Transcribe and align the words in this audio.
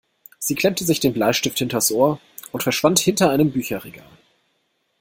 Sie 0.39 0.55
klemmte 0.55 0.83
sich 0.83 0.99
den 0.99 1.13
Bleistift 1.13 1.59
hinters 1.59 1.91
Ohr 1.91 2.19
und 2.51 2.63
verschwand 2.63 2.97
hinter 2.97 3.29
einem 3.29 3.51
Bücherregal. 3.51 4.09